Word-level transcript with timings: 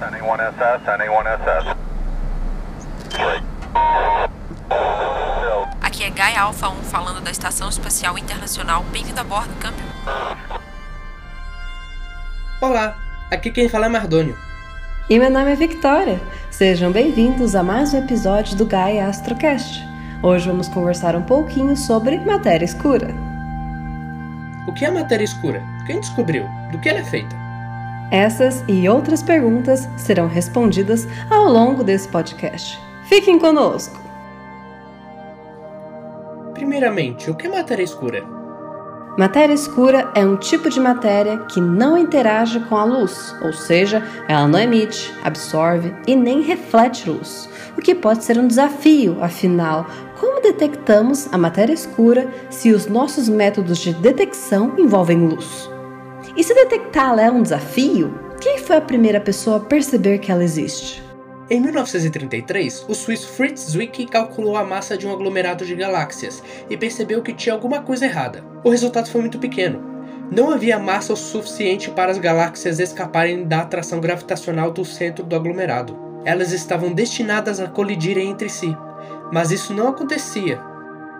NA1SS, 0.00 0.80
NA1SS. 0.86 1.76
Aqui 5.82 6.04
é 6.04 6.10
Gaia 6.10 6.40
Alpha 6.42 6.68
1 6.70 6.74
falando 6.84 7.20
da 7.20 7.30
Estação 7.30 7.68
Espacial 7.68 8.16
Internacional. 8.18 8.82
Bem-vindo 8.84 9.20
a 9.20 9.24
bordo, 9.24 9.54
câmbio. 9.60 9.84
Olá, 12.60 12.96
aqui 13.30 13.50
quem 13.50 13.68
fala 13.68 13.86
é 13.86 13.88
Mardônio. 13.88 14.36
E 15.08 15.18
meu 15.18 15.30
nome 15.30 15.52
é 15.52 15.56
Victoria. 15.56 16.20
Sejam 16.50 16.90
bem-vindos 16.90 17.54
a 17.54 17.62
mais 17.62 17.92
um 17.92 17.98
episódio 17.98 18.56
do 18.56 18.64
Gaia 18.64 19.06
Astrocast. 19.06 19.84
Hoje 20.22 20.48
vamos 20.48 20.68
conversar 20.68 21.14
um 21.14 21.22
pouquinho 21.22 21.76
sobre 21.76 22.18
matéria 22.20 22.64
escura. 22.64 23.08
O 24.66 24.72
que 24.72 24.84
é 24.84 24.90
matéria 24.90 25.24
escura? 25.24 25.62
Quem 25.86 26.00
descobriu? 26.00 26.48
Do 26.72 26.78
que 26.78 26.88
ela 26.88 27.00
é 27.00 27.04
feita? 27.04 27.45
Essas 28.10 28.62
e 28.68 28.88
outras 28.88 29.22
perguntas 29.22 29.88
serão 29.96 30.28
respondidas 30.28 31.06
ao 31.30 31.46
longo 31.46 31.82
desse 31.82 32.08
podcast. 32.08 32.78
Fiquem 33.08 33.38
conosco! 33.38 33.98
Primeiramente, 36.54 37.30
o 37.30 37.34
que 37.34 37.46
é 37.46 37.50
matéria 37.50 37.82
escura? 37.82 38.24
Matéria 39.18 39.54
escura 39.54 40.10
é 40.14 40.26
um 40.26 40.36
tipo 40.36 40.68
de 40.68 40.78
matéria 40.78 41.38
que 41.38 41.60
não 41.60 41.96
interage 41.96 42.60
com 42.60 42.76
a 42.76 42.84
luz, 42.84 43.34
ou 43.42 43.52
seja, 43.52 44.02
ela 44.28 44.46
não 44.46 44.58
emite, 44.58 45.12
absorve 45.24 45.94
e 46.06 46.14
nem 46.14 46.42
reflete 46.42 47.08
luz, 47.08 47.48
o 47.78 47.80
que 47.80 47.94
pode 47.94 48.24
ser 48.24 48.38
um 48.38 48.46
desafio, 48.46 49.16
afinal, 49.22 49.86
como 50.20 50.42
detectamos 50.42 51.32
a 51.32 51.38
matéria 51.38 51.72
escura 51.72 52.28
se 52.50 52.72
os 52.72 52.86
nossos 52.86 53.28
métodos 53.28 53.78
de 53.78 53.94
detecção 53.94 54.74
envolvem 54.78 55.26
luz? 55.26 55.75
E 56.36 56.44
se 56.44 56.52
detectá-la 56.52 57.22
é 57.22 57.30
um 57.30 57.42
desafio, 57.42 58.12
quem 58.38 58.58
foi 58.58 58.76
a 58.76 58.80
primeira 58.80 59.18
pessoa 59.18 59.56
a 59.56 59.60
perceber 59.60 60.18
que 60.18 60.30
ela 60.30 60.44
existe? 60.44 61.02
Em 61.48 61.58
1933, 61.58 62.84
o 62.86 62.94
suíço 62.94 63.28
Fritz 63.28 63.70
Zwicky 63.70 64.04
calculou 64.04 64.54
a 64.54 64.62
massa 64.62 64.98
de 64.98 65.06
um 65.06 65.12
aglomerado 65.12 65.64
de 65.64 65.74
galáxias 65.74 66.42
e 66.68 66.76
percebeu 66.76 67.22
que 67.22 67.32
tinha 67.32 67.54
alguma 67.54 67.80
coisa 67.80 68.04
errada. 68.04 68.44
O 68.62 68.68
resultado 68.68 69.08
foi 69.08 69.22
muito 69.22 69.38
pequeno. 69.38 69.82
Não 70.30 70.50
havia 70.50 70.78
massa 70.78 71.14
o 71.14 71.16
suficiente 71.16 71.90
para 71.90 72.10
as 72.10 72.18
galáxias 72.18 72.80
escaparem 72.80 73.44
da 73.44 73.60
atração 73.60 73.98
gravitacional 73.98 74.70
do 74.70 74.84
centro 74.84 75.24
do 75.24 75.36
aglomerado. 75.36 75.96
Elas 76.22 76.52
estavam 76.52 76.92
destinadas 76.92 77.60
a 77.60 77.68
colidirem 77.68 78.28
entre 78.28 78.50
si, 78.50 78.76
mas 79.32 79.50
isso 79.50 79.72
não 79.72 79.88
acontecia. 79.88 80.60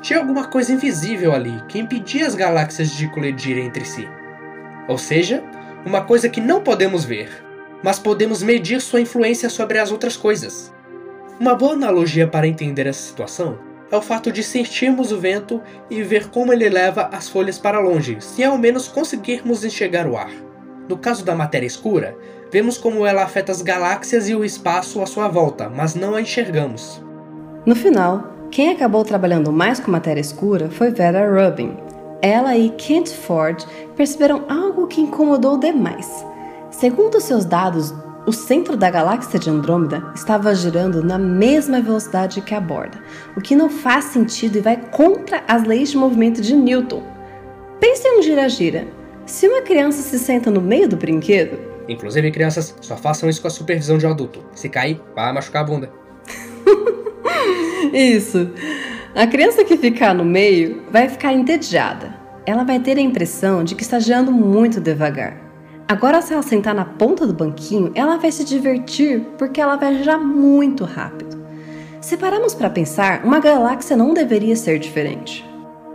Tinha 0.03 0.19
alguma 0.19 0.48
coisa 0.48 0.73
invisível 0.73 1.33
ali 1.33 1.62
que 1.69 1.78
impedia 1.78 2.27
as 2.27 2.34
galáxias 2.34 2.91
de 2.91 3.08
colidirem 3.08 3.64
entre 3.64 3.86
si. 3.86 4.06
Ou 4.89 4.98
seja, 4.98 5.42
uma 5.84 6.03
coisa 6.03 6.29
que 6.29 6.41
não 6.41 6.62
podemos 6.62 7.05
ver, 7.05 7.31
mas 7.83 7.98
podemos 7.98 8.42
medir 8.42 8.81
sua 8.81 9.01
influência 9.01 9.48
sobre 9.48 9.79
as 9.79 9.92
outras 9.92 10.17
coisas. 10.17 10.73
Uma 11.39 11.55
boa 11.55 11.75
analogia 11.75 12.27
para 12.27 12.48
entender 12.48 12.87
essa 12.87 13.09
situação 13.09 13.59
é 13.91 13.97
o 13.97 14.03
fato 14.03 14.33
de 14.33 14.42
sentirmos 14.42 15.12
o 15.12 15.20
vento 15.20 15.62
e 15.89 16.03
ver 16.03 16.29
como 16.29 16.53
ele 16.53 16.69
leva 16.69 17.09
as 17.12 17.29
folhas 17.29 17.59
para 17.59 17.79
longe, 17.79 18.17
se 18.20 18.42
ao 18.42 18.59
menos 18.59 18.89
conseguirmos 18.89 19.64
enxergar 19.64 20.07
o 20.07 20.17
ar. 20.17 20.31
No 20.89 20.97
caso 20.97 21.25
da 21.25 21.34
matéria 21.34 21.67
escura, 21.67 22.17
vemos 22.51 22.79
como 22.79 23.07
ela 23.07 23.23
afeta 23.23 23.53
as 23.53 23.62
galáxias 23.62 24.29
e 24.29 24.34
o 24.34 24.45
espaço 24.45 25.01
à 25.03 25.07
sua 25.07 25.29
volta, 25.29 25.69
mas 25.69 25.95
não 25.95 26.14
a 26.14 26.20
enxergamos. 26.20 27.03
No 27.64 27.77
final, 27.77 28.33
quem 28.51 28.70
acabou 28.70 29.05
trabalhando 29.05 29.53
mais 29.53 29.79
com 29.79 29.91
matéria 29.91 30.20
escura 30.20 30.70
foi 30.70 30.91
Vera 30.91 31.29
Rubin, 31.29 31.77
ela 32.22 32.56
e 32.56 32.70
Kent 32.70 33.11
Ford 33.11 33.64
perceberam 33.97 34.45
algo 34.48 34.86
que 34.86 35.00
incomodou 35.00 35.59
demais. 35.59 36.25
Segundo 36.70 37.20
seus 37.20 37.45
dados, 37.45 37.95
o 38.27 38.33
centro 38.33 38.77
da 38.77 38.91
galáxia 38.91 39.39
de 39.39 39.48
Andrômeda 39.48 40.03
estava 40.14 40.55
girando 40.55 41.03
na 41.03 41.17
mesma 41.17 41.81
velocidade 41.81 42.41
que 42.41 42.55
a 42.55 42.61
borda, 42.61 42.98
o 43.36 43.41
que 43.41 43.55
não 43.55 43.70
faz 43.70 44.06
sentido 44.06 44.58
e 44.58 44.61
vai 44.61 44.77
contra 44.77 45.45
as 45.46 45.63
leis 45.64 45.91
de 45.91 45.96
movimento 45.96 46.41
de 46.41 46.55
Newton. 46.55 47.02
Pense 47.79 48.07
em 48.07 48.18
um 48.18 48.23
gira-gira. 48.23 48.89
Se 49.24 49.46
uma 49.46 49.62
criança 49.62 50.02
se 50.02 50.18
senta 50.18 50.51
no 50.51 50.61
meio 50.61 50.89
do 50.89 50.96
brinquedo. 50.96 51.58
Inclusive, 51.89 52.30
crianças, 52.33 52.74
só 52.80 52.96
façam 52.96 53.29
isso 53.29 53.41
com 53.41 53.48
a 53.48 53.51
supervisão 53.51 53.96
de 53.96 54.07
um 54.07 54.11
adulto. 54.11 54.45
Se 54.55 54.68
cair, 54.68 55.01
vai 55.14 55.33
machucar 55.33 55.62
a 55.62 55.67
bunda. 55.67 55.92
isso. 57.92 58.51
A 59.17 59.27
criança 59.27 59.65
que 59.65 59.79
ficar 59.79 60.15
no 60.15 60.27
meio 60.27 60.83
vai 60.91 61.09
ficar 61.09 61.33
entediada. 61.33 62.15
Ela 62.45 62.65
vai 62.65 62.79
ter 62.79 62.99
a 62.99 63.01
impressão 63.01 63.65
de 63.65 63.75
que 63.75 63.83
está 63.83 63.99
girando 63.99 64.31
muito 64.31 64.79
devagar. 64.79 65.39
Agora, 65.89 66.21
se 66.21 66.35
ela 66.35 66.43
sentar 66.43 66.75
na 66.75 66.85
ponta 66.85 67.27
do 67.27 67.33
banquinho, 67.33 67.91
ela 67.95 68.19
vai 68.19 68.31
se 68.31 68.45
divertir 68.45 69.23
porque 69.39 69.59
ela 69.59 69.77
vai 69.77 69.97
girar 69.97 70.23
muito 70.23 70.85
rápido. 70.85 71.43
Se 71.99 72.19
pararmos 72.19 72.55
para 72.55 72.69
pensar, 72.69 73.25
uma 73.25 73.41
galáxia 73.41 73.97
não 73.97 74.13
deveria 74.13 74.55
ser 74.55 74.79
diferente. 74.79 75.43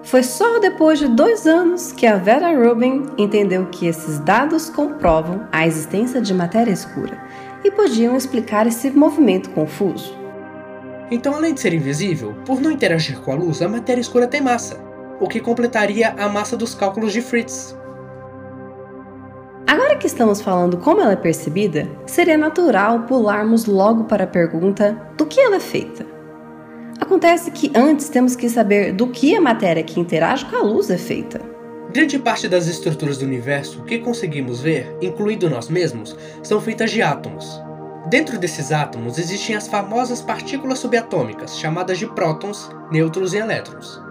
Foi 0.02 0.24
só 0.24 0.58
depois 0.58 0.98
de 0.98 1.08
dois 1.08 1.46
anos 1.46 1.92
que 1.92 2.08
a 2.08 2.18
Vera 2.18 2.52
Rubin 2.58 3.04
entendeu 3.20 3.68
que 3.68 3.86
esses 3.86 4.18
dados 4.22 4.68
comprovam 4.68 5.48
a 5.52 5.68
existência 5.68 6.20
de 6.20 6.34
matéria 6.34 6.72
escura 6.72 7.24
e 7.64 7.70
podiam 7.70 8.18
explicar 8.18 8.66
esse 8.66 8.90
movimento 8.90 9.52
confuso. 9.52 10.21
Então, 11.12 11.36
além 11.36 11.54
de 11.54 11.60
ser 11.60 11.74
invisível, 11.74 12.34
por 12.46 12.62
não 12.62 12.72
interagir 12.72 13.20
com 13.20 13.34
a 13.34 13.36
luz, 13.36 13.62
a 13.62 13.68
matéria 13.68 14.00
escura 14.00 14.28
tem 14.28 14.40
massa, 14.40 14.82
o 15.20 15.28
que 15.28 15.42
completaria 15.42 16.16
a 16.18 16.30
massa 16.30 16.56
dos 16.56 16.74
cálculos 16.74 17.12
de 17.12 17.22
Fritz. 17.22 17.78
Agora 19.68 19.98
que 19.98 20.08
estamos 20.08 20.42
falando 20.42 20.78
como 20.78 21.02
ela 21.02 21.12
é 21.12 21.18
percebida, 21.18 21.86
seria 22.06 22.38
natural 22.38 23.02
pularmos 23.02 23.66
logo 23.66 24.06
para 24.06 24.24
a 24.24 24.28
pergunta 24.28 24.98
do 25.18 25.26
que 25.26 25.42
ela 25.42 25.58
é 25.58 25.60
feita. 25.60 26.06
Acontece 27.00 27.52
que 27.52 27.72
antes 27.76 28.08
temos 28.08 28.34
que 28.34 28.48
saber 28.48 28.94
do 28.94 29.08
que 29.08 29.36
a 29.36 29.42
matéria 29.42 29.84
que 29.84 30.00
interage 30.00 30.46
com 30.46 30.56
a 30.56 30.62
luz 30.62 30.90
é 30.90 30.98
feita. 30.98 31.42
Grande 31.92 32.18
parte 32.20 32.48
das 32.48 32.68
estruturas 32.68 33.18
do 33.18 33.26
universo 33.26 33.84
que 33.84 34.00
conseguimos 34.00 34.62
ver, 34.62 34.96
incluindo 35.02 35.50
nós 35.50 35.68
mesmos, 35.68 36.16
são 36.42 36.62
feitas 36.62 36.90
de 36.90 37.02
átomos. 37.02 37.62
Dentro 38.08 38.40
desses 38.40 38.72
átomos 38.72 39.20
existem 39.20 39.56
as 39.56 39.68
famosas 39.68 40.22
partículas 40.22 40.80
subatômicas, 40.80 41.58
chamadas 41.60 42.00
de 42.00 42.08
prótons, 42.08 42.70
nêutrons 42.92 43.34
e 43.34 43.38
elétrons. 43.38 44.02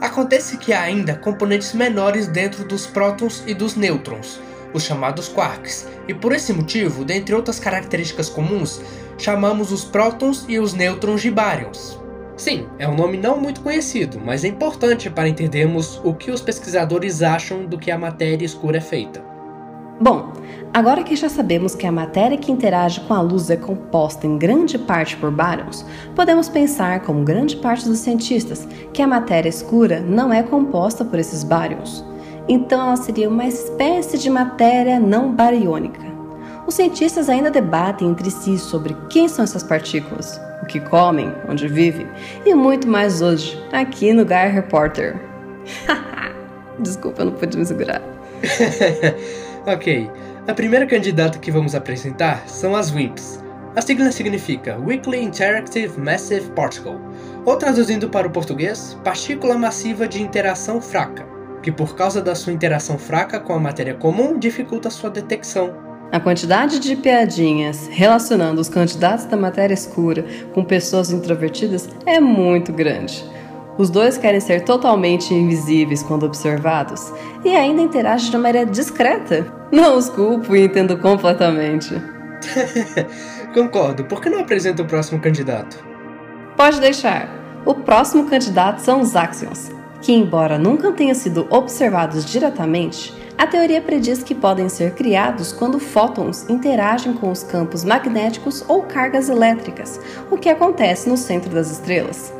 Acontece 0.00 0.58
que 0.58 0.72
há 0.72 0.82
ainda 0.82 1.14
componentes 1.14 1.72
menores 1.72 2.26
dentro 2.26 2.64
dos 2.64 2.86
prótons 2.86 3.44
e 3.46 3.54
dos 3.54 3.76
nêutrons, 3.76 4.40
os 4.74 4.82
chamados 4.82 5.28
quarks, 5.28 5.86
e 6.08 6.12
por 6.12 6.32
esse 6.32 6.52
motivo, 6.52 7.04
dentre 7.04 7.34
outras 7.34 7.60
características 7.60 8.28
comuns, 8.28 8.80
chamamos 9.16 9.70
os 9.70 9.84
prótons 9.84 10.44
e 10.48 10.58
os 10.58 10.74
nêutrons 10.74 11.22
de 11.22 11.30
baryons. 11.30 11.98
Sim, 12.36 12.66
é 12.78 12.86
um 12.86 12.94
nome 12.94 13.16
não 13.16 13.40
muito 13.40 13.62
conhecido, 13.62 14.20
mas 14.20 14.44
é 14.44 14.48
importante 14.48 15.08
para 15.08 15.28
entendermos 15.28 16.00
o 16.04 16.12
que 16.12 16.30
os 16.30 16.42
pesquisadores 16.42 17.22
acham 17.22 17.64
do 17.64 17.78
que 17.78 17.90
a 17.90 17.96
matéria 17.96 18.44
escura 18.44 18.78
é 18.78 18.80
feita. 18.80 19.35
Bom, 19.98 20.30
agora 20.74 21.02
que 21.02 21.16
já 21.16 21.26
sabemos 21.26 21.74
que 21.74 21.86
a 21.86 21.92
matéria 21.92 22.36
que 22.36 22.52
interage 22.52 23.00
com 23.00 23.14
a 23.14 23.20
luz 23.22 23.48
é 23.48 23.56
composta 23.56 24.26
em 24.26 24.36
grande 24.36 24.78
parte 24.78 25.16
por 25.16 25.30
baryons, 25.30 25.86
podemos 26.14 26.50
pensar, 26.50 27.00
como 27.00 27.24
grande 27.24 27.56
parte 27.56 27.88
dos 27.88 28.00
cientistas, 28.00 28.68
que 28.92 29.00
a 29.00 29.06
matéria 29.06 29.48
escura 29.48 30.00
não 30.00 30.30
é 30.30 30.42
composta 30.42 31.02
por 31.02 31.18
esses 31.18 31.42
baryons. 31.42 32.04
Então 32.46 32.88
ela 32.88 32.96
seria 32.96 33.26
uma 33.26 33.46
espécie 33.46 34.18
de 34.18 34.28
matéria 34.28 35.00
não 35.00 35.32
bariônica. 35.32 36.04
Os 36.66 36.74
cientistas 36.74 37.30
ainda 37.30 37.50
debatem 37.50 38.10
entre 38.10 38.30
si 38.30 38.58
sobre 38.58 38.94
quem 39.08 39.28
são 39.28 39.44
essas 39.44 39.62
partículas, 39.62 40.38
o 40.62 40.66
que 40.66 40.78
comem, 40.78 41.32
onde 41.48 41.66
vivem 41.68 42.06
e 42.44 42.54
muito 42.54 42.86
mais 42.86 43.22
hoje, 43.22 43.58
aqui 43.72 44.12
no 44.12 44.26
Gaia 44.26 44.50
Reporter. 44.50 45.18
Desculpa, 46.80 47.22
eu 47.22 47.26
não 47.26 47.32
pude 47.32 47.56
me 47.56 47.64
segurar. 47.64 48.02
Ok, 49.66 50.08
a 50.46 50.54
primeira 50.54 50.86
candidata 50.86 51.40
que 51.40 51.50
vamos 51.50 51.74
apresentar 51.74 52.48
são 52.48 52.76
as 52.76 52.92
WIMPs. 52.92 53.42
A 53.74 53.82
sigla 53.82 54.12
significa 54.12 54.78
Weakly 54.78 55.20
Interactive 55.20 56.00
Massive 56.00 56.48
Particle, 56.52 57.00
ou 57.44 57.56
traduzindo 57.56 58.08
para 58.08 58.28
o 58.28 58.30
português, 58.30 58.96
partícula 59.02 59.58
massiva 59.58 60.06
de 60.06 60.22
interação 60.22 60.80
fraca, 60.80 61.26
que 61.64 61.72
por 61.72 61.96
causa 61.96 62.22
da 62.22 62.36
sua 62.36 62.52
interação 62.52 62.96
fraca 62.96 63.40
com 63.40 63.54
a 63.54 63.58
matéria 63.58 63.94
comum 63.94 64.38
dificulta 64.38 64.88
sua 64.88 65.10
detecção. 65.10 65.74
A 66.12 66.20
quantidade 66.20 66.78
de 66.78 66.94
piadinhas 66.94 67.88
relacionando 67.88 68.60
os 68.60 68.68
candidatos 68.68 69.24
da 69.24 69.36
matéria 69.36 69.74
escura 69.74 70.24
com 70.54 70.64
pessoas 70.64 71.10
introvertidas 71.10 71.88
é 72.06 72.20
muito 72.20 72.72
grande. 72.72 73.24
Os 73.78 73.90
dois 73.90 74.16
querem 74.16 74.40
ser 74.40 74.62
totalmente 74.62 75.34
invisíveis 75.34 76.02
quando 76.02 76.24
observados 76.24 77.12
e 77.44 77.54
ainda 77.54 77.82
interagem 77.82 78.30
de 78.30 78.38
maneira 78.38 78.70
discreta. 78.70 79.46
Não 79.70 79.98
os 79.98 80.08
culpo 80.08 80.56
e 80.56 80.64
entendo 80.64 80.96
completamente. 80.98 81.94
Concordo. 83.52 84.04
Por 84.04 84.20
que 84.20 84.30
não 84.30 84.40
apresenta 84.40 84.82
o 84.82 84.86
próximo 84.86 85.20
candidato? 85.20 85.84
Pode 86.56 86.80
deixar. 86.80 87.28
O 87.64 87.74
próximo 87.74 88.24
candidato 88.30 88.78
são 88.78 89.00
os 89.00 89.16
Axions, 89.16 89.70
que, 90.00 90.12
embora 90.12 90.56
nunca 90.58 90.92
tenham 90.92 91.14
sido 91.14 91.46
observados 91.50 92.24
diretamente, 92.24 93.12
A 93.38 93.46
teoria 93.46 93.82
prediz 93.82 94.22
que 94.22 94.34
podem 94.34 94.66
ser 94.68 94.94
criados 94.94 95.52
quando 95.52 95.78
fótons 95.78 96.48
interagem 96.48 97.12
com 97.12 97.30
os 97.30 97.42
campos 97.42 97.84
magnéticos 97.84 98.64
ou 98.66 98.82
cargas 98.82 99.28
elétricas, 99.28 100.00
o 100.30 100.38
que 100.38 100.48
acontece 100.48 101.06
no 101.06 101.18
centro 101.18 101.50
das 101.50 101.70
estrelas. 101.70 102.32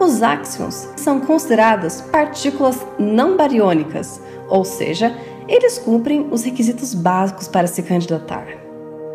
Os 0.00 0.22
áxions 0.22 0.88
são 0.96 1.20
considerados 1.20 2.00
partículas 2.00 2.86
não 2.98 3.36
bariônicas, 3.36 4.20
ou 4.48 4.64
seja, 4.64 5.14
eles 5.48 5.78
cumprem 5.78 6.28
os 6.30 6.44
requisitos 6.44 6.94
básicos 6.94 7.48
para 7.48 7.66
se 7.66 7.82
candidatar. 7.82 8.46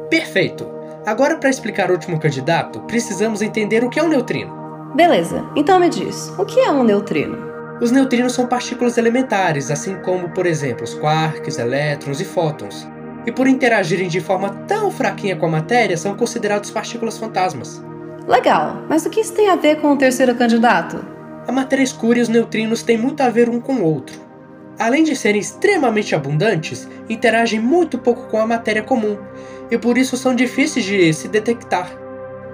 Perfeito! 0.10 0.68
Agora, 1.06 1.38
para 1.38 1.50
explicar 1.50 1.90
o 1.90 1.94
último 1.94 2.20
candidato, 2.20 2.82
precisamos 2.82 3.42
entender 3.42 3.84
o 3.84 3.90
que 3.90 4.00
é 4.00 4.04
um 4.04 4.10
neutrino. 4.10 4.54
Beleza, 4.96 5.44
então 5.56 5.80
me 5.80 5.90
diz, 5.90 6.30
o 6.38 6.46
que 6.46 6.60
é 6.60 6.70
um 6.70 6.84
neutrino? 6.84 7.38
Os 7.82 7.92
neutrinos 7.92 8.34
são 8.34 8.46
partículas 8.48 8.98
elementares, 8.98 9.72
assim 9.72 9.96
como, 9.96 10.30
por 10.30 10.46
exemplo, 10.46 10.84
os 10.84 10.94
quarks, 10.94 11.58
elétrons 11.58 12.22
e 12.22 12.26
fótons. 12.26 12.88
E 13.26 13.32
por 13.32 13.48
interagirem 13.48 14.08
de 14.08 14.22
forma 14.22 14.50
tão 14.68 14.92
fraquinha 14.92 15.36
com 15.36 15.46
a 15.48 15.50
matéria, 15.50 15.98
são 15.98 16.16
considerados 16.16 16.72
partículas 16.72 17.18
fantasmas. 17.18 17.84
Legal, 18.28 18.84
mas 18.88 19.06
o 19.06 19.10
que 19.10 19.20
isso 19.20 19.34
tem 19.34 19.50
a 19.50 19.56
ver 19.58 19.82
com 19.82 19.92
o 19.92 19.98
terceiro 19.98 20.34
candidato? 20.36 21.06
A 21.46 21.52
matéria 21.52 21.84
escura 21.84 22.20
e 22.20 22.22
os 22.22 22.30
neutrinos 22.30 22.82
têm 22.82 22.98
muito 22.98 23.22
a 23.22 23.30
ver 23.30 23.50
um 23.50 23.60
com 23.60 23.74
o 23.76 23.84
outro. 23.84 24.18
Além 24.80 25.04
de 25.04 25.14
serem 25.14 25.42
extremamente 25.42 26.16
abundantes, 26.16 26.88
interagem 27.10 27.60
muito 27.60 27.98
pouco 27.98 28.28
com 28.28 28.38
a 28.38 28.48
matéria 28.48 28.82
comum, 28.82 29.18
e 29.70 29.78
por 29.78 29.98
isso 29.98 30.16
são 30.16 30.34
difíceis 30.34 30.86
de 30.86 31.14
se 31.14 31.28
detectar. 31.28 31.92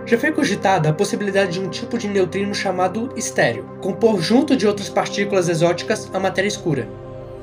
Já 0.08 0.18
foi 0.18 0.32
cogitada 0.32 0.90
a 0.90 0.94
possibilidade 0.94 1.54
de 1.54 1.60
um 1.60 1.70
tipo 1.70 2.00
de 2.00 2.08
neutrino 2.08 2.56
chamado 2.56 3.14
estéreo, 3.16 3.64
compor 3.80 4.20
junto 4.20 4.56
de 4.56 4.66
outras 4.66 4.90
partículas 4.90 5.48
exóticas 5.48 6.10
a 6.12 6.20
matéria 6.20 6.48
escura. 6.48 6.90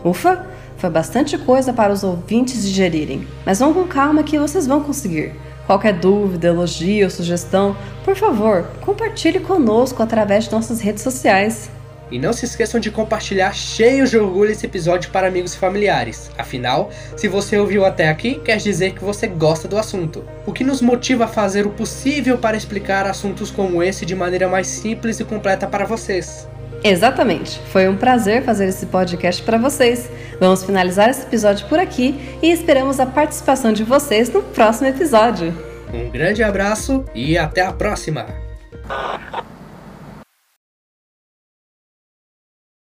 Ufa, 0.05 0.45
foi 0.77 0.91
bastante 0.91 1.39
coisa 1.39 1.73
para 1.73 1.93
os 1.93 2.03
ouvintes 2.03 2.63
digerirem, 2.63 3.27
mas 3.45 3.61
vão 3.61 3.73
com 3.73 3.85
calma 3.85 4.25
que 4.25 4.37
vocês 4.37 4.67
vão 4.67 4.83
conseguir. 4.83 5.33
Qualquer 5.67 5.95
dúvida, 5.95 6.47
elogio 6.47 7.05
ou 7.05 7.11
sugestão, 7.11 7.77
por 8.05 8.15
favor, 8.15 8.65
compartilhe 8.81 9.41
conosco 9.41 10.03
através 10.03 10.45
de 10.45 10.53
nossas 10.53 10.81
redes 10.81 11.03
sociais. 11.03 11.69
E 12.09 12.21
não 12.21 12.33
se 12.33 12.45
esqueçam 12.45 12.79
de 12.79 12.89
compartilhar 12.89 13.53
cheios 13.53 14.11
de 14.11 14.17
orgulho 14.17 14.53
esse 14.53 14.65
episódio 14.65 15.11
para 15.11 15.27
amigos 15.27 15.55
e 15.55 15.59
familiares. 15.59 16.31
Afinal, 16.39 16.89
se 17.17 17.27
você 17.27 17.59
ouviu 17.59 17.85
até 17.85 18.09
aqui, 18.09 18.37
quer 18.37 18.59
dizer 18.59 18.95
que 18.95 19.03
você 19.03 19.27
gosta 19.27 19.67
do 19.67 19.77
assunto. 19.77 20.25
O 20.47 20.53
que 20.53 20.63
nos 20.63 20.81
motiva 20.81 21.25
a 21.25 21.29
fazer 21.29 21.67
o 21.67 21.71
possível 21.71 22.39
para 22.39 22.57
explicar 22.57 23.07
assuntos 23.07 23.51
como 23.51 23.83
esse 23.83 24.07
de 24.07 24.15
maneira 24.15 24.47
mais 24.47 24.69
simples 24.69 25.19
e 25.19 25.25
completa 25.25 25.67
para 25.67 25.85
vocês. 25.85 26.47
Exatamente. 26.87 27.59
Foi 27.73 27.89
um 27.89 27.97
prazer 27.97 28.45
fazer 28.45 28.69
esse 28.69 28.87
podcast 28.87 29.43
para 29.43 29.59
vocês. 29.59 30.09
Vamos 30.39 30.63
finalizar 30.63 31.11
esse 31.11 31.23
episódio 31.23 31.67
por 31.67 31.81
aqui 31.81 32.39
e 32.41 32.51
esperamos 32.51 33.01
a 33.01 33.07
participação 33.07 33.73
de 33.73 33.83
vocês 33.83 34.33
no 34.33 34.43
próximo 34.43 34.87
episódio. 34.87 35.53
Um 35.93 36.11
grande 36.11 36.45
abraço 36.45 37.05
e 37.15 37.37
até 37.37 37.63
a 37.63 37.73
próxima! 37.73 38.27